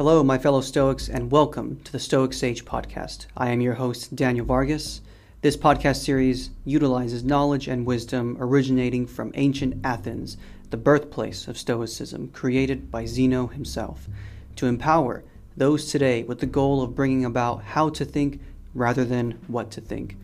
Hello, 0.00 0.24
my 0.24 0.38
fellow 0.38 0.62
Stoics, 0.62 1.10
and 1.10 1.30
welcome 1.30 1.78
to 1.84 1.92
the 1.92 1.98
Stoic 1.98 2.32
Sage 2.32 2.64
podcast. 2.64 3.26
I 3.36 3.50
am 3.50 3.60
your 3.60 3.74
host, 3.74 4.16
Daniel 4.16 4.46
Vargas. 4.46 5.02
This 5.42 5.58
podcast 5.58 6.02
series 6.02 6.48
utilizes 6.64 7.22
knowledge 7.22 7.68
and 7.68 7.84
wisdom 7.84 8.38
originating 8.40 9.06
from 9.06 9.30
ancient 9.34 9.84
Athens, 9.84 10.38
the 10.70 10.78
birthplace 10.78 11.46
of 11.48 11.58
Stoicism, 11.58 12.28
created 12.28 12.90
by 12.90 13.04
Zeno 13.04 13.48
himself, 13.48 14.08
to 14.56 14.66
empower 14.66 15.22
those 15.54 15.90
today 15.92 16.22
with 16.22 16.38
the 16.38 16.46
goal 16.46 16.80
of 16.80 16.94
bringing 16.94 17.26
about 17.26 17.62
how 17.62 17.90
to 17.90 18.06
think 18.06 18.40
rather 18.72 19.04
than 19.04 19.32
what 19.48 19.70
to 19.72 19.82
think. 19.82 20.16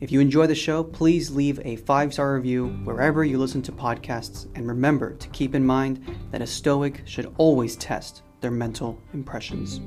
If 0.00 0.12
you 0.12 0.20
enjoy 0.20 0.46
the 0.46 0.54
show, 0.54 0.84
please 0.84 1.32
leave 1.32 1.58
a 1.64 1.74
five 1.74 2.12
star 2.12 2.36
review 2.36 2.68
wherever 2.84 3.24
you 3.24 3.38
listen 3.38 3.62
to 3.62 3.72
podcasts, 3.72 4.46
and 4.54 4.68
remember 4.68 5.14
to 5.14 5.28
keep 5.30 5.56
in 5.56 5.66
mind 5.66 6.06
that 6.30 6.40
a 6.40 6.46
Stoic 6.46 7.02
should 7.04 7.34
always 7.36 7.74
test 7.74 8.22
their 8.40 8.50
mental 8.50 9.00
impressions. 9.12 9.80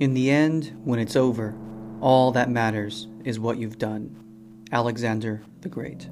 In 0.00 0.14
the 0.14 0.30
end, 0.30 0.72
when 0.84 0.98
it's 0.98 1.14
over, 1.14 1.54
all 2.00 2.32
that 2.32 2.48
matters 2.48 3.06
is 3.22 3.38
what 3.38 3.58
you've 3.58 3.78
done. 3.78 4.16
Alexander 4.72 5.42
the 5.60 5.68
Great. 5.68 6.08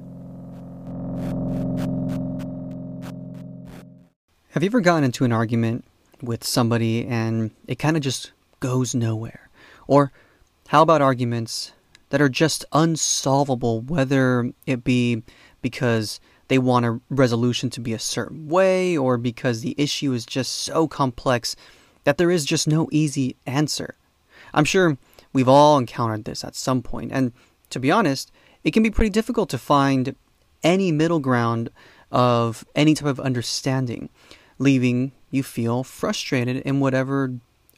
Have 4.51 4.63
you 4.63 4.67
ever 4.67 4.81
gotten 4.81 5.03
into 5.03 5.25
an 5.25 5.31
argument 5.31 5.85
with 6.21 6.43
somebody 6.43 7.05
and 7.07 7.51
it 7.67 7.79
kind 7.79 7.95
of 7.95 8.03
just 8.03 8.31
goes 8.59 8.93
nowhere? 8.93 9.49
Or 9.87 10.11
how 10.67 10.83
about 10.83 11.01
arguments 11.01 11.71
that 12.09 12.21
are 12.21 12.29
just 12.29 12.65
unsolvable, 12.71 13.81
whether 13.81 14.51
it 14.65 14.83
be 14.83 15.23
because 15.61 16.19
they 16.47 16.57
want 16.57 16.85
a 16.85 16.99
resolution 17.09 17.69
to 17.69 17.79
be 17.79 17.93
a 17.93 17.99
certain 17.99 18.47
way 18.47 18.97
or 18.97 19.17
because 19.17 19.61
the 19.61 19.75
issue 19.77 20.13
is 20.13 20.25
just 20.25 20.53
so 20.53 20.87
complex 20.87 21.55
that 22.03 22.17
there 22.17 22.31
is 22.31 22.45
just 22.45 22.67
no 22.67 22.87
easy 22.91 23.35
answer? 23.45 23.95
I'm 24.53 24.65
sure 24.65 24.97
we've 25.33 25.49
all 25.49 25.77
encountered 25.77 26.25
this 26.25 26.43
at 26.43 26.55
some 26.55 26.81
point, 26.81 27.11
and 27.11 27.31
to 27.69 27.79
be 27.79 27.91
honest, 27.91 28.31
it 28.63 28.71
can 28.71 28.83
be 28.83 28.89
pretty 28.89 29.11
difficult 29.11 29.49
to 29.49 29.57
find 29.57 30.15
any 30.63 30.91
middle 30.91 31.19
ground 31.19 31.69
of 32.11 32.65
any 32.75 32.93
type 32.95 33.07
of 33.07 33.19
understanding 33.19 34.09
leaving 34.57 35.11
you 35.31 35.41
feel 35.41 35.83
frustrated 35.83 36.57
in 36.57 36.79
whatever 36.79 37.33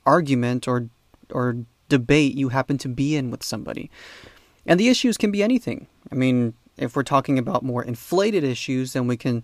argument 0.05 0.67
or 0.67 0.89
or 1.31 1.57
debate 1.87 2.35
you 2.35 2.49
happen 2.49 2.77
to 2.79 2.89
be 2.89 3.15
in 3.15 3.29
with 3.29 3.43
somebody. 3.43 3.89
And 4.65 4.79
the 4.79 4.89
issues 4.89 5.17
can 5.17 5.31
be 5.31 5.43
anything. 5.43 5.87
I 6.11 6.15
mean, 6.15 6.53
if 6.77 6.95
we're 6.95 7.03
talking 7.03 7.37
about 7.37 7.63
more 7.63 7.83
inflated 7.83 8.43
issues, 8.43 8.93
then 8.93 9.07
we 9.07 9.17
can 9.17 9.43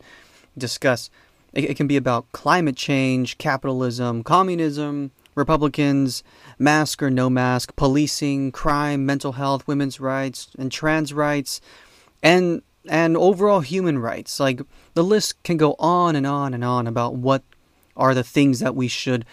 discuss 0.57 1.09
it, 1.53 1.65
it 1.71 1.77
can 1.77 1.87
be 1.87 1.97
about 1.97 2.31
climate 2.31 2.75
change, 2.75 3.37
capitalism, 3.37 4.23
communism, 4.23 5.11
Republicans, 5.35 6.23
mask 6.57 7.01
or 7.01 7.09
no 7.09 7.29
mask, 7.29 7.75
policing, 7.75 8.51
crime, 8.51 9.05
mental 9.05 9.33
health, 9.33 9.67
women's 9.67 9.99
rights, 9.99 10.49
and 10.57 10.71
trans 10.71 11.13
rights, 11.13 11.61
and 12.23 12.61
and 12.89 13.17
overall 13.17 13.59
human 13.59 13.99
rights. 13.99 14.39
Like 14.39 14.61
the 14.93 15.03
list 15.03 15.41
can 15.43 15.57
go 15.57 15.75
on 15.79 16.15
and 16.15 16.25
on 16.25 16.53
and 16.53 16.63
on 16.63 16.87
about 16.87 17.15
what 17.15 17.43
are 17.95 18.13
the 18.13 18.23
things 18.23 18.59
that 18.59 18.75
we 18.75 18.87
should 18.87 19.25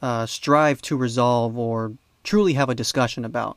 uh, 0.00 0.26
strive 0.26 0.80
to 0.82 0.96
resolve 0.96 1.58
or 1.58 1.92
truly 2.22 2.54
have 2.54 2.68
a 2.68 2.74
discussion 2.74 3.24
about. 3.24 3.56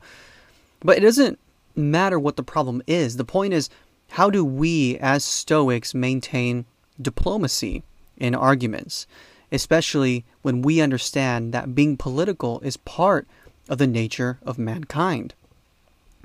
But 0.81 0.97
it 0.97 1.01
doesn't 1.01 1.39
matter 1.77 2.19
what 2.19 2.35
the 2.35 2.43
problem 2.43 2.81
is. 2.87 3.17
The 3.17 3.25
point 3.25 3.53
is, 3.53 3.69
how 4.11 4.29
do 4.29 4.43
we 4.43 4.97
as 4.97 5.23
Stoics 5.23 5.93
maintain 5.93 6.65
diplomacy 7.01 7.83
in 8.17 8.33
arguments, 8.33 9.05
especially 9.51 10.25
when 10.41 10.61
we 10.61 10.81
understand 10.81 11.53
that 11.53 11.75
being 11.75 11.97
political 11.97 12.59
is 12.61 12.77
part 12.77 13.27
of 13.69 13.77
the 13.77 13.87
nature 13.87 14.39
of 14.43 14.57
mankind? 14.57 15.33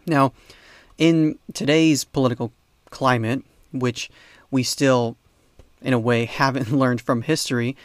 Now, 0.06 0.32
in 0.98 1.38
today's 1.52 2.04
political 2.04 2.52
climate, 2.90 3.42
which 3.72 4.10
we 4.50 4.62
still, 4.62 5.16
in 5.80 5.92
a 5.92 5.98
way, 5.98 6.24
haven't 6.42 6.72
learned 6.72 7.00
from 7.00 7.22
history, 7.22 7.76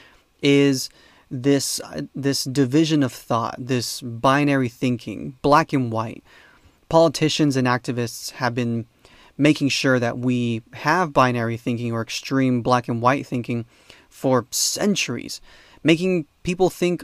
is 0.42 0.90
this 1.30 1.82
uh, 1.82 2.04
this 2.16 2.46
division 2.46 3.04
of 3.04 3.12
thought, 3.12 3.56
this 3.58 4.02
binary 4.02 4.70
thinking, 4.70 5.38
black 5.42 5.74
and 5.74 5.92
white. 5.92 6.24
Politicians 6.90 7.56
and 7.56 7.68
activists 7.68 8.32
have 8.32 8.56
been 8.56 8.86
making 9.38 9.70
sure 9.70 10.00
that 10.00 10.18
we 10.18 10.62
have 10.74 11.14
binary 11.14 11.58
thinking 11.58 11.92
or 11.92 12.02
extreme 12.02 12.62
black 12.62 12.88
and 12.88 13.02
white 13.02 13.28
thinking 13.28 13.66
for 14.10 14.46
centuries, 14.52 15.42
making 15.84 16.26
people 16.44 16.70
think 16.70 17.04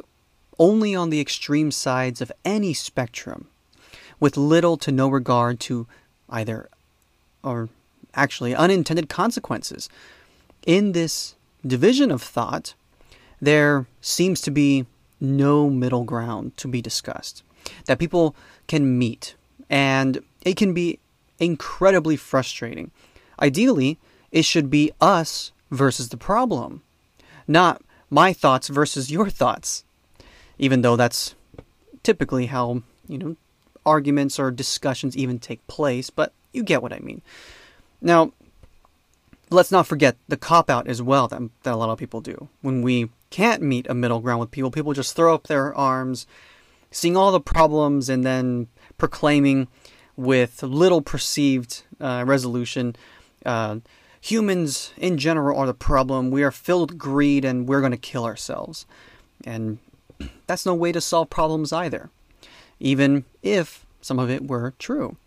only 0.57 0.95
on 0.95 1.09
the 1.09 1.19
extreme 1.19 1.71
sides 1.71 2.21
of 2.21 2.31
any 2.45 2.73
spectrum, 2.73 3.47
with 4.19 4.37
little 4.37 4.77
to 4.77 4.91
no 4.91 5.07
regard 5.09 5.59
to 5.59 5.87
either 6.29 6.69
or 7.43 7.69
actually 8.15 8.55
unintended 8.55 9.09
consequences. 9.09 9.89
In 10.65 10.93
this 10.93 11.35
division 11.65 12.09
of 12.11 12.21
thought, 12.21 12.73
there 13.41 13.85
seems 14.01 14.39
to 14.41 14.51
be 14.51 14.85
no 15.19 15.69
middle 15.69 16.03
ground 16.03 16.55
to 16.57 16.67
be 16.67 16.81
discussed 16.81 17.43
that 17.85 17.99
people 17.99 18.35
can 18.67 18.97
meet, 18.97 19.35
and 19.73 20.23
it 20.45 20.55
can 20.55 20.71
be 20.71 20.99
incredibly 21.39 22.15
frustrating. 22.15 22.91
Ideally, 23.41 23.97
it 24.31 24.45
should 24.45 24.69
be 24.69 24.91
us 25.01 25.51
versus 25.71 26.09
the 26.09 26.17
problem, 26.17 26.83
not 27.47 27.81
my 28.11 28.33
thoughts 28.33 28.67
versus 28.67 29.09
your 29.09 29.31
thoughts, 29.31 29.83
even 30.59 30.83
though 30.83 30.95
that's 30.95 31.33
typically 32.03 32.45
how, 32.45 32.83
you 33.07 33.17
know, 33.17 33.35
arguments 33.83 34.37
or 34.37 34.51
discussions 34.51 35.17
even 35.17 35.39
take 35.39 35.65
place, 35.65 36.11
but 36.11 36.33
you 36.53 36.61
get 36.61 36.83
what 36.83 36.93
I 36.93 36.99
mean. 36.99 37.23
Now, 37.99 38.31
let's 39.49 39.71
not 39.71 39.87
forget 39.87 40.17
the 40.27 40.37
cop 40.37 40.69
out 40.69 40.87
as 40.87 41.01
well 41.01 41.27
that, 41.29 41.41
that 41.63 41.73
a 41.73 41.77
lot 41.77 41.89
of 41.89 41.97
people 41.97 42.21
do. 42.21 42.47
When 42.61 42.83
we 42.83 43.09
can't 43.31 43.63
meet 43.63 43.89
a 43.89 43.95
middle 43.95 44.19
ground 44.19 44.39
with 44.39 44.51
people, 44.51 44.69
people 44.69 44.93
just 44.93 45.15
throw 45.15 45.33
up 45.33 45.47
their 45.47 45.73
arms, 45.73 46.27
seeing 46.91 47.17
all 47.17 47.31
the 47.31 47.41
problems, 47.41 48.07
and 48.07 48.23
then 48.23 48.67
proclaiming 48.97 49.67
with 50.15 50.61
little 50.63 51.01
perceived 51.01 51.83
uh, 51.99 52.23
resolution 52.25 52.95
uh, 53.45 53.77
humans 54.23 54.93
in 54.95 55.17
general 55.17 55.59
are 55.59 55.67
the 55.67 55.73
problem. 55.73 56.31
We 56.31 56.43
are 56.43 56.51
filled 56.51 56.91
with 56.91 56.97
greed 56.97 57.43
and 57.43 57.67
we're 57.67 57.81
going 57.81 57.91
to 57.91 57.97
kill 57.97 58.23
ourselves. 58.23 58.85
And 59.43 59.79
that's 60.47 60.65
no 60.65 60.73
way 60.73 60.93
to 60.93 61.01
solve 61.01 61.29
problems 61.29 61.73
either, 61.73 62.09
even 62.79 63.25
if 63.41 63.85
some 64.01 64.19
of 64.19 64.29
it 64.29 64.47
were 64.47 64.73
true. 64.79 65.17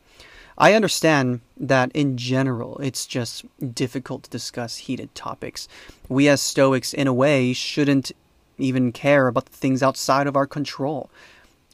I 0.56 0.72
understand 0.72 1.40
that 1.58 1.92
in 1.92 2.16
general, 2.16 2.78
it's 2.78 3.06
just 3.06 3.44
difficult 3.74 4.22
to 4.22 4.30
discuss 4.30 4.78
heated 4.78 5.14
topics. 5.14 5.68
We 6.08 6.28
as 6.28 6.40
Stoics, 6.40 6.94
in 6.94 7.06
a 7.06 7.12
way, 7.12 7.52
shouldn't 7.52 8.12
even 8.56 8.92
care 8.92 9.28
about 9.28 9.46
the 9.46 9.56
things 9.56 9.82
outside 9.82 10.26
of 10.26 10.36
our 10.36 10.46
control. 10.46 11.10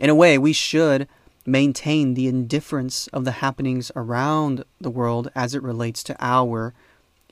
In 0.00 0.10
a 0.10 0.16
way, 0.16 0.36
we 0.36 0.52
should 0.52 1.06
maintain 1.44 2.14
the 2.14 2.28
indifference 2.28 3.08
of 3.08 3.24
the 3.24 3.32
happenings 3.32 3.90
around 3.96 4.64
the 4.80 4.90
world 4.90 5.30
as 5.34 5.54
it 5.54 5.62
relates 5.62 6.02
to 6.04 6.16
our 6.20 6.74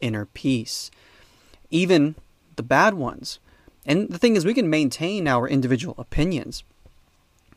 inner 0.00 0.26
peace, 0.26 0.90
even 1.70 2.14
the 2.56 2.62
bad 2.62 2.94
ones. 2.94 3.38
And 3.86 4.10
the 4.10 4.18
thing 4.18 4.36
is, 4.36 4.44
we 4.44 4.54
can 4.54 4.68
maintain 4.68 5.26
our 5.26 5.48
individual 5.48 5.94
opinions, 5.98 6.64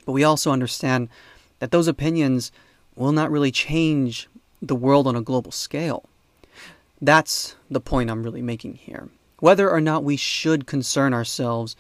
but 0.06 0.14
we 0.14 0.24
also 0.24 0.52
understand 0.52 1.10
that 1.60 1.72
those 1.72 1.88
opinions 1.88 2.52
will 2.96 3.12
not 3.12 3.32
really 3.32 3.52
change 3.52 4.28
the 4.62 4.76
world 4.76 5.08
on 5.08 5.16
a 5.16 5.22
global 5.22 5.52
scale. 5.52 6.08
That's 7.02 7.56
the 7.70 7.82
point 7.82 8.10
I'm 8.10 8.24
really 8.24 8.42
making 8.42 8.76
here. 8.76 9.10
Whether 9.40 9.70
or 9.70 9.82
not 9.82 10.04
we 10.04 10.16
should 10.16 10.68
concern 10.68 11.14
ourselves 11.14 11.76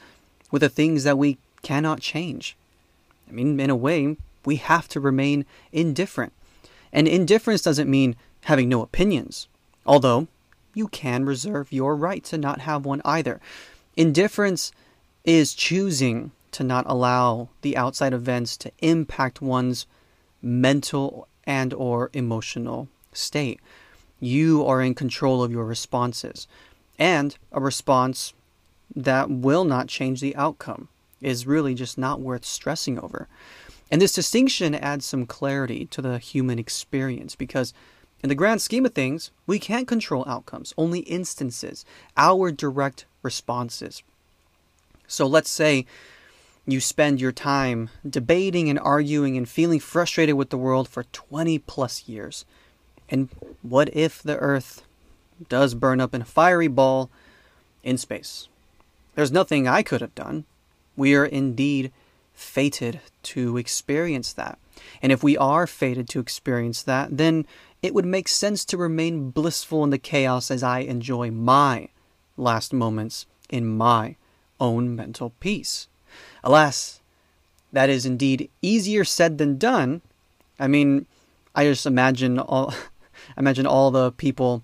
with 0.51 0.61
the 0.61 0.69
things 0.69 1.05
that 1.05 1.17
we 1.17 1.37
cannot 1.61 2.01
change. 2.01 2.57
I 3.29 3.31
mean, 3.31 3.57
in 3.59 3.69
a 3.69 3.75
way, 3.75 4.17
we 4.45 4.57
have 4.57 4.87
to 4.89 4.99
remain 4.99 5.45
indifferent. 5.71 6.33
And 6.91 7.07
indifference 7.07 7.61
doesn't 7.61 7.89
mean 7.89 8.15
having 8.45 8.69
no 8.69 8.81
opinions, 8.81 9.47
although 9.85 10.27
you 10.73 10.87
can 10.87 11.25
reserve 11.25 11.71
your 11.71 11.95
right 11.95 12.23
to 12.25 12.37
not 12.37 12.61
have 12.61 12.85
one 12.85 13.01
either. 13.05 13.39
Indifference 13.95 14.71
is 15.23 15.53
choosing 15.53 16.31
to 16.51 16.63
not 16.63 16.85
allow 16.87 17.49
the 17.61 17.77
outside 17.77 18.13
events 18.13 18.57
to 18.57 18.71
impact 18.79 19.41
one's 19.41 19.85
mental 20.41 21.27
and 21.45 21.73
or 21.73 22.09
emotional 22.13 22.87
state. 23.11 23.59
You 24.19 24.65
are 24.65 24.81
in 24.81 24.95
control 24.95 25.43
of 25.43 25.51
your 25.51 25.65
responses. 25.65 26.47
And 26.99 27.35
a 27.51 27.59
response 27.59 28.33
that 28.95 29.29
will 29.29 29.65
not 29.65 29.87
change 29.87 30.21
the 30.21 30.35
outcome 30.35 30.89
is 31.21 31.47
really 31.47 31.73
just 31.73 31.97
not 31.97 32.19
worth 32.19 32.45
stressing 32.45 32.99
over. 32.99 33.27
And 33.93 34.01
this 34.01 34.13
distinction 34.13 34.73
adds 34.73 35.05
some 35.05 35.27
clarity 35.27 35.85
to 35.91 36.01
the 36.01 36.17
human 36.17 36.57
experience 36.57 37.35
because 37.35 37.75
In 38.23 38.29
the 38.29 38.35
grand 38.35 38.61
scheme 38.61 38.85
of 38.85 38.93
things, 38.93 39.31
we 39.45 39.59
can't 39.59 39.87
control 39.87 40.23
outcomes, 40.25 40.73
only 40.77 40.99
instances, 41.01 41.83
our 42.15 42.51
direct 42.51 43.05
responses. 43.21 44.01
So 45.07 45.27
let's 45.27 45.49
say 45.49 45.85
you 46.65 46.79
spend 46.79 47.19
your 47.19 47.33
time 47.33 47.89
debating 48.09 48.69
and 48.69 48.79
arguing 48.79 49.35
and 49.35 49.47
feeling 49.47 49.81
frustrated 49.81 50.35
with 50.35 50.51
the 50.51 50.57
world 50.57 50.87
for 50.87 51.03
20 51.03 51.59
plus 51.59 52.07
years. 52.07 52.45
And 53.09 53.27
what 53.61 53.93
if 53.93 54.23
the 54.23 54.37
Earth 54.37 54.83
does 55.49 55.73
burn 55.73 55.99
up 55.99 56.15
in 56.15 56.21
a 56.21 56.25
fiery 56.25 56.69
ball 56.69 57.09
in 57.83 57.97
space? 57.97 58.47
There's 59.15 59.33
nothing 59.33 59.67
I 59.67 59.83
could 59.83 59.99
have 59.99 60.15
done. 60.15 60.45
We 60.95 61.13
are 61.13 61.25
indeed 61.25 61.91
fated 62.33 63.00
to 63.24 63.57
experience 63.57 64.33
that. 64.33 64.57
And 65.01 65.12
if 65.12 65.24
we 65.24 65.38
are 65.38 65.68
fated 65.68 66.09
to 66.09 66.19
experience 66.19 66.81
that, 66.83 67.18
then 67.18 67.45
it 67.81 67.94
would 67.94 68.06
make 68.06 68.27
sense 68.27 68.65
to 68.65 68.77
remain 68.77 69.30
blissful 69.30 69.83
in 69.83 69.89
the 69.89 69.97
chaos 69.97 70.50
as 70.50 70.63
I 70.63 70.80
enjoy 70.80 71.31
my 71.31 71.89
last 72.38 72.74
moments 72.74 73.25
in 73.50 73.68
my 73.68 74.15
own 74.59 74.95
mental 74.95 75.33
peace. 75.39 75.88
Alas, 76.44 77.01
that 77.71 77.89
is 77.89 78.06
indeed 78.06 78.50
easier 78.62 79.03
said 79.03 79.38
than 79.38 79.57
done. 79.57 80.01
I 80.59 80.68
mean, 80.68 81.06
I 81.56 81.65
just 81.65 81.86
imagine 81.86 82.39
all 82.39 82.74
imagine 83.38 83.68
all 83.68 83.91
the 83.91 84.12
people 84.13 84.63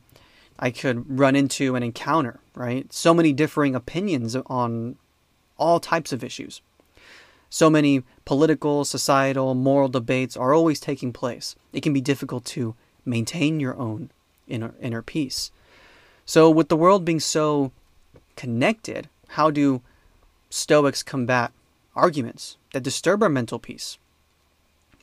I 0.57 0.72
could 0.72 1.19
run 1.19 1.36
into 1.36 1.75
and 1.75 1.83
encounter, 1.83 2.39
right? 2.56 2.92
So 2.92 3.13
many 3.13 3.33
differing 3.33 3.75
opinions 3.75 4.36
on 4.36 4.98
all 5.57 5.80
types 5.80 6.12
of 6.12 6.24
issues. 6.24 6.62
So 7.50 7.69
many 7.69 8.04
political, 8.25 8.86
societal, 8.86 9.56
moral 9.56 9.90
debates 9.90 10.38
are 10.38 10.54
always 10.54 10.80
taking 10.80 11.12
place. 11.12 11.56
It 11.74 11.81
can 11.81 11.94
be 11.94 12.01
difficult 12.01 12.46
to 12.46 12.75
maintain 13.06 13.60
your 13.60 13.75
own 13.75 14.12
inner, 14.48 14.74
inner 14.81 15.01
peace. 15.01 15.51
So, 16.25 16.50
with 16.50 16.69
the 16.69 16.78
world 16.78 17.06
being 17.06 17.19
so 17.19 17.72
connected, 18.36 19.10
how 19.30 19.50
do 19.50 19.81
Stoics 20.50 21.04
combat 21.04 21.51
arguments 21.96 22.57
that 22.74 22.84
disturb 22.84 23.24
our 23.24 23.30
mental 23.30 23.60
peace? 23.60 23.98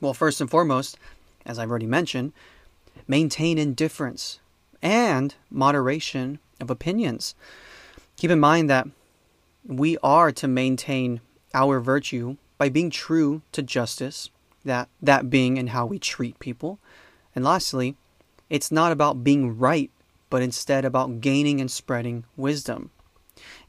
Well, 0.01 0.15
first 0.15 0.41
and 0.41 0.51
foremost, 0.51 0.99
as 1.45 1.59
I've 1.59 1.71
already 1.71 1.87
mentioned, 1.87 2.33
maintain 3.09 3.59
indifference 3.59 4.41
and 4.83 5.35
moderation 5.51 6.39
of 6.61 6.71
opinions. 6.71 7.35
Keep 8.17 8.31
in 8.31 8.41
mind 8.41 8.71
that 8.71 8.87
we 9.65 9.99
are 10.03 10.31
to 10.33 10.47
maintain 10.47 11.21
our 11.55 11.81
virtue 11.81 12.37
by 12.59 12.69
being 12.69 12.91
true 12.91 13.43
to 13.53 13.63
justice, 13.63 14.31
that 14.65 14.89
that 15.03 15.31
being 15.31 15.57
in 15.57 15.69
how 15.69 15.87
we 15.87 15.99
treat 15.99 16.39
people. 16.39 16.79
And 17.35 17.45
lastly, 17.45 17.97
it's 18.49 18.73
not 18.73 18.93
about 18.93 19.25
being 19.25 19.59
right, 19.59 19.91
but 20.31 20.43
instead 20.43 20.85
about 20.85 21.21
gaining 21.21 21.61
and 21.61 21.71
spreading 21.71 22.25
wisdom. 22.37 22.91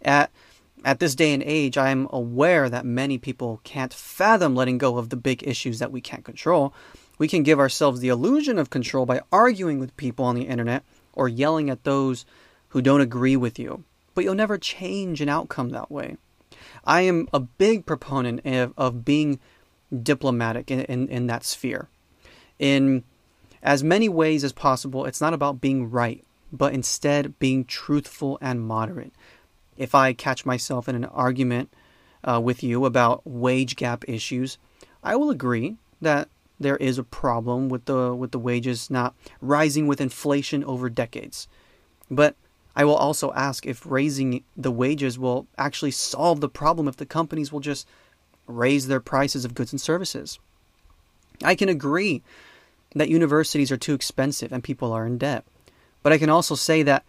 At 0.02 0.32
at 0.86 1.00
this 1.00 1.16
day 1.16 1.34
and 1.34 1.44
age, 1.44 1.78
I 1.78 1.90
am 1.90 2.08
aware 2.12 2.70
that 2.70 2.86
many 2.86 3.18
people 3.18 3.62
can't 3.64 3.94
fathom 3.94 4.56
letting 4.56 4.78
go 4.78 4.98
of 4.98 5.10
the 5.10 5.18
big 5.18 5.46
issues 5.46 5.80
that 5.80 5.92
we 5.92 6.02
can't 6.02 6.24
control. 6.24 6.74
We 7.18 7.28
can 7.28 7.44
give 7.44 7.60
ourselves 7.60 8.00
the 8.00 8.10
illusion 8.10 8.60
of 8.60 8.70
control 8.70 9.06
by 9.06 9.22
arguing 9.32 9.80
with 9.80 9.98
people 9.98 10.26
on 10.26 10.36
the 10.36 10.48
internet 10.48 10.84
or 11.14 11.28
yelling 11.28 11.70
at 11.70 11.84
those 11.84 12.26
who 12.70 12.82
don't 12.82 13.02
agree 13.02 13.36
with 13.36 13.58
you, 13.58 13.84
but 14.14 14.24
you'll 14.24 14.36
never 14.36 14.58
change 14.58 15.20
an 15.20 15.30
outcome 15.30 15.70
that 15.70 15.90
way. 15.90 16.18
I 16.88 17.02
am 17.02 17.28
a 17.32 17.40
big 17.40 17.86
proponent 17.86 18.46
of, 18.46 18.74
of 18.78 19.06
being 19.06 19.40
diplomatic 20.02 20.72
in, 20.72 20.82
in, 20.82 21.08
in 21.10 21.28
that 21.28 21.44
sphere. 21.44 21.90
In 22.58 23.04
as 23.62 23.84
many 23.84 24.10
ways 24.10 24.44
as 24.44 24.54
possible, 24.54 25.06
it's 25.06 25.22
not 25.22 25.34
about 25.34 25.62
being 25.62 25.92
right, 25.92 26.24
but 26.52 26.74
instead 26.74 27.38
being 27.38 27.66
truthful 27.66 28.40
and 28.42 28.62
moderate 28.62 29.14
if 29.78 29.94
I 29.96 30.14
catch 30.14 30.46
myself 30.46 30.90
in 30.90 30.96
an 30.96 31.06
argument 31.06 31.72
uh, 32.24 32.42
with 32.44 32.64
you 32.64 32.86
about 32.86 33.22
wage 33.26 33.76
gap 33.76 34.04
issues, 34.08 34.58
I 35.04 35.16
will 35.16 35.30
agree 35.30 35.78
that 36.02 36.30
there 36.60 36.78
is 36.78 36.98
a 36.98 37.04
problem 37.04 37.70
with 37.70 37.86
the 37.86 38.16
with 38.16 38.32
the 38.32 38.40
wages 38.40 38.90
not 38.90 39.14
rising 39.40 39.88
with 39.88 40.02
inflation 40.02 40.64
over 40.64 40.90
decades. 40.90 41.48
But 42.10 42.36
I 42.78 42.86
will 42.86 42.96
also 42.96 43.34
ask 43.34 43.66
if 43.66 43.86
raising 43.86 44.46
the 44.56 44.72
wages 44.72 45.20
will 45.20 45.48
actually 45.58 45.92
solve 45.92 46.40
the 46.40 46.48
problem 46.48 46.88
if 46.88 46.96
the 46.96 47.06
companies 47.06 47.52
will 47.52 47.60
just 47.60 47.86
raise 48.46 48.88
their 48.88 49.02
prices 49.02 49.44
of 49.44 49.54
goods 49.54 49.74
and 49.74 49.82
services. 49.82 50.40
I 51.44 51.56
can 51.56 51.68
agree 51.68 52.24
that 52.96 53.10
universities 53.10 53.72
are 53.72 53.78
too 53.78 53.94
expensive 53.94 54.54
and 54.54 54.64
people 54.64 54.94
are 54.94 55.06
in 55.06 55.18
debt. 55.18 55.44
But 56.02 56.14
I 56.14 56.18
can 56.18 56.30
also 56.30 56.56
say 56.56 56.84
that 56.84 57.04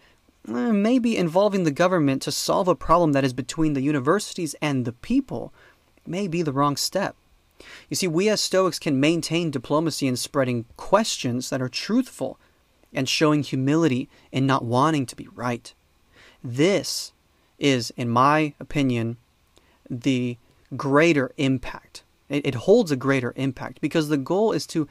Eh, 0.47 0.71
maybe 0.71 1.17
involving 1.17 1.63
the 1.63 1.71
government 1.71 2.21
to 2.23 2.31
solve 2.31 2.67
a 2.67 2.75
problem 2.75 3.11
that 3.11 3.23
is 3.23 3.33
between 3.33 3.73
the 3.73 3.81
universities 3.81 4.55
and 4.61 4.85
the 4.85 4.93
people 4.93 5.53
may 6.05 6.27
be 6.27 6.41
the 6.41 6.53
wrong 6.53 6.75
step. 6.75 7.15
You 7.89 7.95
see, 7.95 8.07
we 8.07 8.29
as 8.29 8.39
Stoics 8.39 8.79
can 8.79 8.99
maintain 8.99 9.51
diplomacy 9.51 10.07
in 10.07 10.15
spreading 10.15 10.65
questions 10.77 11.49
that 11.49 11.61
are 11.61 11.69
truthful 11.69 12.39
and 12.93 13.07
showing 13.07 13.43
humility 13.43 14.09
in 14.31 14.45
not 14.45 14.65
wanting 14.65 15.05
to 15.05 15.15
be 15.15 15.27
right. 15.33 15.73
This 16.43 17.13
is, 17.57 17.91
in 17.97 18.09
my 18.09 18.53
opinion, 18.59 19.17
the 19.89 20.37
greater 20.75 21.31
impact. 21.37 22.03
It, 22.29 22.45
it 22.45 22.55
holds 22.55 22.91
a 22.91 22.95
greater 22.95 23.33
impact 23.35 23.81
because 23.81 24.09
the 24.09 24.17
goal 24.17 24.51
is 24.51 24.65
to 24.67 24.87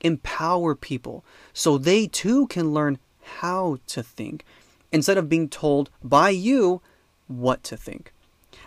empower 0.00 0.74
people 0.74 1.24
so 1.52 1.78
they 1.78 2.06
too 2.06 2.46
can 2.48 2.72
learn 2.72 2.98
how 3.40 3.78
to 3.86 4.02
think 4.02 4.44
instead 4.92 5.16
of 5.16 5.28
being 5.28 5.48
told 5.48 5.90
by 6.02 6.30
you 6.30 6.80
what 7.26 7.62
to 7.64 7.76
think. 7.76 8.12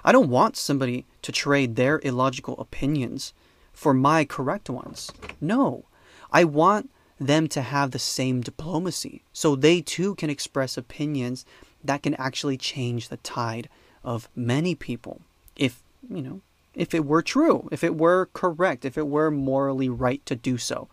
I 0.03 0.11
don't 0.11 0.29
want 0.29 0.57
somebody 0.57 1.05
to 1.21 1.31
trade 1.31 1.75
their 1.75 1.99
illogical 2.03 2.59
opinions 2.59 3.33
for 3.71 3.93
my 3.93 4.25
correct 4.25 4.69
ones. 4.69 5.11
No, 5.39 5.85
I 6.31 6.43
want 6.43 6.89
them 7.19 7.47
to 7.47 7.61
have 7.61 7.91
the 7.91 7.99
same 7.99 8.41
diplomacy 8.41 9.23
so 9.33 9.55
they 9.55 9.81
too 9.81 10.15
can 10.15 10.29
express 10.29 10.77
opinions 10.77 11.45
that 11.83 12.03
can 12.03 12.13
actually 12.15 12.57
change 12.57 13.09
the 13.09 13.17
tide 13.17 13.69
of 14.03 14.29
many 14.35 14.75
people 14.75 15.21
if, 15.55 15.81
you 16.09 16.21
know, 16.21 16.41
if 16.75 16.93
it 16.93 17.05
were 17.05 17.21
true, 17.21 17.67
if 17.71 17.83
it 17.83 17.95
were 17.95 18.29
correct, 18.33 18.85
if 18.85 18.97
it 18.97 19.07
were 19.07 19.31
morally 19.31 19.89
right 19.89 20.23
to 20.25 20.35
do 20.35 20.57
so. 20.57 20.87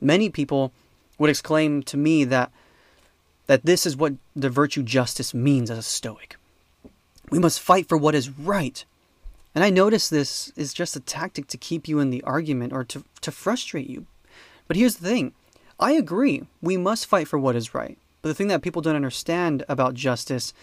Many 0.00 0.28
people 0.28 0.72
would 1.18 1.30
exclaim 1.30 1.82
to 1.84 1.96
me 1.96 2.24
that 2.24 2.50
that 3.46 3.66
this 3.66 3.84
is 3.84 3.96
what 3.96 4.14
the 4.36 4.48
virtue 4.48 4.82
justice 4.82 5.34
means 5.34 5.72
as 5.72 5.78
a 5.78 5.82
Stoic. 5.82 6.36
We 7.30 7.40
must 7.40 7.58
fight 7.58 7.88
for 7.88 7.96
what 7.96 8.14
is 8.14 8.30
right. 8.30 8.84
And 9.56 9.64
I 9.64 9.70
notice 9.70 10.08
this 10.08 10.52
is 10.54 10.72
just 10.72 10.94
a 10.94 11.00
tactic 11.00 11.48
to 11.48 11.56
keep 11.56 11.88
you 11.88 11.98
in 11.98 12.10
the 12.10 12.22
argument 12.22 12.72
or 12.72 12.84
to, 12.84 13.04
to 13.22 13.32
frustrate 13.32 13.90
you. 13.90 14.06
But 14.70 14.76
here's 14.76 14.94
the 14.94 15.08
thing 15.08 15.32
I 15.80 15.94
agree, 15.94 16.44
we 16.62 16.76
must 16.76 17.06
fight 17.06 17.26
for 17.26 17.40
what 17.40 17.56
is 17.56 17.74
right. 17.74 17.98
But 18.22 18.28
the 18.28 18.36
thing 18.36 18.46
that 18.46 18.62
people 18.62 18.80
don't 18.80 18.94
understand 18.94 19.64
about 19.68 19.94
justice 19.94 20.54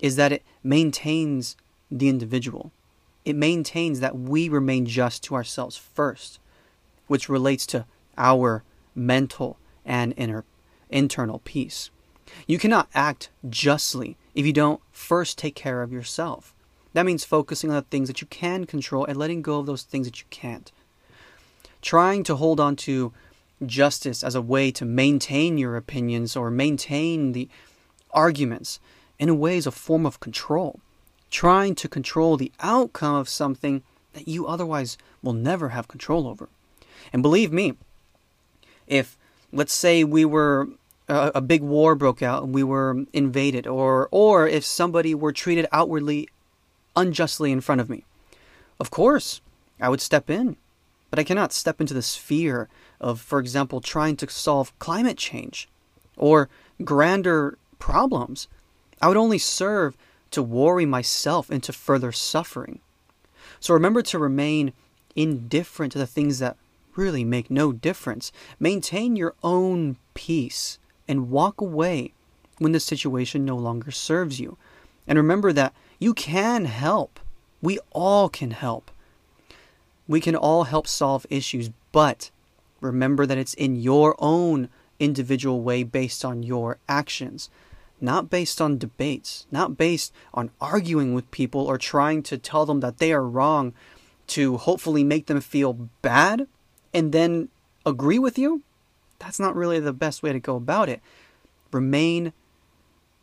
is 0.00 0.16
that 0.16 0.32
it 0.32 0.42
maintains 0.64 1.56
the 1.88 2.08
individual. 2.08 2.72
It 3.24 3.36
maintains 3.36 4.00
that 4.00 4.18
we 4.18 4.48
remain 4.48 4.84
just 4.84 5.22
to 5.22 5.36
ourselves 5.36 5.76
first, 5.76 6.40
which 7.06 7.28
relates 7.28 7.64
to 7.66 7.86
our 8.18 8.64
mental 8.96 9.58
and 9.84 10.12
inner 10.16 10.44
internal 10.90 11.40
peace. 11.44 11.90
You 12.48 12.58
cannot 12.58 12.88
act 12.96 13.30
justly 13.48 14.16
if 14.34 14.44
you 14.44 14.52
don't 14.52 14.80
first 14.90 15.38
take 15.38 15.54
care 15.54 15.82
of 15.82 15.92
yourself. 15.92 16.52
That 16.94 17.06
means 17.06 17.24
focusing 17.24 17.70
on 17.70 17.76
the 17.76 17.82
things 17.82 18.08
that 18.08 18.20
you 18.20 18.26
can 18.26 18.64
control 18.64 19.04
and 19.04 19.16
letting 19.16 19.40
go 19.40 19.60
of 19.60 19.66
those 19.66 19.84
things 19.84 20.08
that 20.08 20.18
you 20.18 20.26
can't. 20.30 20.72
Trying 21.80 22.24
to 22.24 22.34
hold 22.34 22.58
on 22.58 22.74
to 22.74 23.12
justice 23.66 24.22
as 24.22 24.34
a 24.34 24.42
way 24.42 24.70
to 24.72 24.84
maintain 24.84 25.58
your 25.58 25.76
opinions 25.76 26.36
or 26.36 26.50
maintain 26.50 27.32
the 27.32 27.48
arguments 28.10 28.80
in 29.18 29.28
a 29.28 29.34
way 29.34 29.56
is 29.56 29.66
a 29.66 29.70
form 29.70 30.04
of 30.06 30.20
control. 30.20 30.80
Trying 31.30 31.74
to 31.76 31.88
control 31.88 32.36
the 32.36 32.52
outcome 32.60 33.14
of 33.14 33.28
something 33.28 33.82
that 34.12 34.28
you 34.28 34.46
otherwise 34.46 34.98
will 35.22 35.32
never 35.32 35.70
have 35.70 35.88
control 35.88 36.26
over. 36.26 36.48
And 37.12 37.22
believe 37.22 37.52
me, 37.52 37.74
if 38.86 39.16
let's 39.52 39.72
say 39.72 40.04
we 40.04 40.24
were 40.24 40.68
a, 41.08 41.32
a 41.36 41.40
big 41.40 41.62
war 41.62 41.94
broke 41.94 42.22
out 42.22 42.42
and 42.42 42.54
we 42.54 42.62
were 42.62 43.04
invaded, 43.12 43.66
or 43.66 44.08
or 44.10 44.46
if 44.46 44.64
somebody 44.64 45.14
were 45.14 45.32
treated 45.32 45.66
outwardly 45.72 46.28
unjustly 46.94 47.50
in 47.52 47.60
front 47.60 47.80
of 47.80 47.88
me, 47.88 48.04
of 48.78 48.90
course 48.90 49.40
I 49.80 49.88
would 49.88 50.00
step 50.00 50.28
in, 50.28 50.56
but 51.12 51.18
I 51.18 51.24
cannot 51.24 51.52
step 51.52 51.78
into 51.78 51.92
the 51.92 52.00
sphere 52.00 52.70
of, 52.98 53.20
for 53.20 53.38
example, 53.38 53.82
trying 53.82 54.16
to 54.16 54.30
solve 54.30 54.76
climate 54.78 55.18
change 55.18 55.68
or 56.16 56.48
grander 56.82 57.58
problems. 57.78 58.48
I 59.02 59.08
would 59.08 59.18
only 59.18 59.36
serve 59.36 59.94
to 60.30 60.42
worry 60.42 60.86
myself 60.86 61.50
into 61.50 61.70
further 61.70 62.12
suffering. 62.12 62.80
So 63.60 63.74
remember 63.74 64.00
to 64.00 64.18
remain 64.18 64.72
indifferent 65.14 65.92
to 65.92 65.98
the 65.98 66.06
things 66.06 66.38
that 66.38 66.56
really 66.96 67.24
make 67.24 67.50
no 67.50 67.72
difference. 67.72 68.32
Maintain 68.58 69.14
your 69.14 69.34
own 69.42 69.98
peace 70.14 70.78
and 71.06 71.28
walk 71.28 71.60
away 71.60 72.14
when 72.56 72.72
the 72.72 72.80
situation 72.80 73.44
no 73.44 73.58
longer 73.58 73.90
serves 73.90 74.40
you. 74.40 74.56
And 75.06 75.18
remember 75.18 75.52
that 75.52 75.74
you 75.98 76.14
can 76.14 76.64
help. 76.64 77.20
We 77.60 77.78
all 77.90 78.30
can 78.30 78.52
help. 78.52 78.90
We 80.12 80.20
can 80.20 80.36
all 80.36 80.64
help 80.64 80.86
solve 80.86 81.24
issues, 81.30 81.70
but 81.90 82.30
remember 82.82 83.24
that 83.24 83.38
it's 83.38 83.54
in 83.54 83.76
your 83.76 84.14
own 84.18 84.68
individual 85.00 85.62
way 85.62 85.84
based 85.84 86.22
on 86.22 86.42
your 86.42 86.76
actions, 86.86 87.48
not 87.98 88.28
based 88.28 88.60
on 88.60 88.76
debates, 88.76 89.46
not 89.50 89.78
based 89.78 90.12
on 90.34 90.50
arguing 90.60 91.14
with 91.14 91.30
people 91.30 91.62
or 91.62 91.78
trying 91.78 92.22
to 92.24 92.36
tell 92.36 92.66
them 92.66 92.80
that 92.80 92.98
they 92.98 93.10
are 93.10 93.26
wrong 93.26 93.72
to 94.26 94.58
hopefully 94.58 95.02
make 95.02 95.28
them 95.28 95.40
feel 95.40 95.88
bad 96.02 96.46
and 96.92 97.12
then 97.12 97.48
agree 97.86 98.18
with 98.18 98.36
you. 98.36 98.60
That's 99.18 99.40
not 99.40 99.56
really 99.56 99.80
the 99.80 99.94
best 99.94 100.22
way 100.22 100.34
to 100.34 100.38
go 100.38 100.56
about 100.56 100.90
it. 100.90 101.00
Remain 101.72 102.34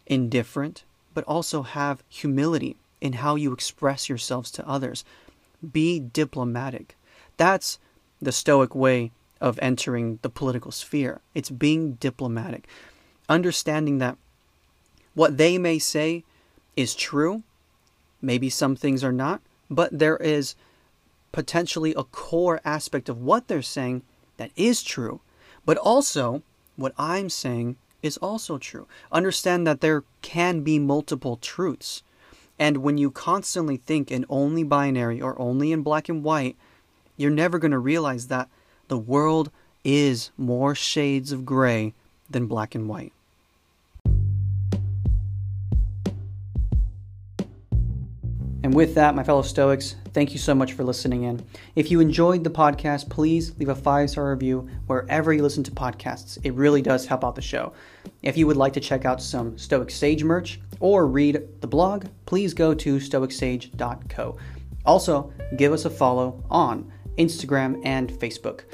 indifferent, 0.08 0.86
but 1.14 1.24
also 1.26 1.62
have 1.62 2.02
humility 2.10 2.78
in 3.00 3.14
how 3.14 3.36
you 3.36 3.54
express 3.54 4.10
yourselves 4.10 4.50
to 4.50 4.68
others. 4.68 5.06
Be 5.72 6.00
diplomatic. 6.00 6.98
That's 7.38 7.80
the 8.22 8.32
Stoic 8.32 8.76
way 8.76 9.12
of 9.42 9.60
entering 9.62 10.20
the 10.22 10.30
political 10.30 10.72
sphere. 10.72 11.22
It's 11.34 11.50
being 11.50 11.94
diplomatic, 11.94 12.68
understanding 13.28 13.98
that 14.00 14.18
what 15.14 15.38
they 15.38 15.58
may 15.58 15.80
say 15.80 16.24
is 16.76 16.96
true. 16.96 17.44
Maybe 18.22 18.50
some 18.50 18.76
things 18.76 19.04
are 19.04 19.12
not, 19.12 19.42
but 19.70 19.98
there 19.98 20.18
is 20.18 20.56
potentially 21.32 21.94
a 21.96 22.04
core 22.04 22.60
aspect 22.66 23.10
of 23.10 23.22
what 23.22 23.48
they're 23.48 23.62
saying 23.62 24.04
that 24.38 24.52
is 24.56 24.84
true. 24.84 25.22
But 25.66 25.78
also, 25.78 26.42
what 26.76 26.94
I'm 26.98 27.30
saying 27.30 27.78
is 28.02 28.18
also 28.18 28.58
true. 28.58 28.88
Understand 29.12 29.68
that 29.68 29.82
there 29.82 30.04
can 30.22 30.62
be 30.62 30.80
multiple 30.80 31.38
truths. 31.38 32.04
And 32.60 32.78
when 32.78 32.98
you 32.98 33.10
constantly 33.10 33.78
think 33.78 34.12
in 34.12 34.26
only 34.30 34.64
binary 34.64 35.22
or 35.22 35.40
only 35.42 35.72
in 35.72 35.82
black 35.82 36.10
and 36.10 36.24
white, 36.24 36.58
you're 37.16 37.32
never 37.32 37.58
going 37.58 37.72
to 37.72 37.80
realize 37.80 38.28
that 38.28 38.50
the 38.90 38.98
world 38.98 39.50
is 39.84 40.32
more 40.38 40.76
shades 40.76 41.32
of 41.32 41.46
gray 41.46 41.94
than 42.30 42.48
black 42.48 42.76
and 42.76 42.90
white. 42.90 43.14
And 48.70 48.76
with 48.76 48.94
that, 48.94 49.16
my 49.16 49.24
fellow 49.24 49.42
Stoics, 49.42 49.96
thank 50.14 50.32
you 50.32 50.38
so 50.38 50.54
much 50.54 50.74
for 50.74 50.84
listening 50.84 51.24
in. 51.24 51.44
If 51.76 51.90
you 51.90 52.02
enjoyed 52.02 52.44
the 52.44 52.52
podcast, 52.52 53.10
please 53.10 53.58
leave 53.58 53.70
a 53.70 53.74
five 53.74 54.12
star 54.12 54.30
review 54.30 54.70
wherever 54.86 55.34
you 55.34 55.42
listen 55.42 55.64
to 55.64 55.72
podcasts. 55.72 56.38
It 56.44 56.54
really 56.54 56.84
does 56.84 57.08
help 57.08 57.26
out 57.26 57.34
the 57.34 57.42
show. 57.42 57.74
If 58.22 58.38
you 58.38 58.46
would 58.46 58.58
like 58.58 58.74
to 58.74 58.80
check 58.80 59.06
out 59.06 59.24
some 59.24 59.58
Stoic 59.58 59.90
Sage 59.90 60.24
merch 60.24 60.60
or 60.80 61.08
read 61.08 61.42
the 61.62 61.68
blog, 61.68 62.06
please 62.28 62.54
go 62.54 62.76
to 62.76 62.98
stoicsage.co. 62.98 64.38
Also, 64.86 65.34
give 65.58 65.74
us 65.74 65.86
a 65.86 65.90
follow 65.90 66.44
on 66.52 66.92
Instagram 67.18 67.82
and 67.84 68.12
Facebook. 68.12 68.66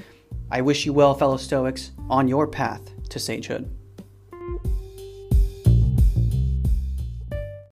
I 0.51 0.59
wish 0.59 0.85
you 0.85 0.91
well, 0.91 1.13
fellow 1.13 1.37
Stoics, 1.37 1.91
on 2.09 2.27
your 2.27 2.47
path 2.47 2.81
to 3.11 3.17
sagehood. 3.17 3.69